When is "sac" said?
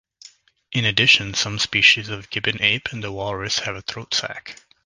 4.15-4.55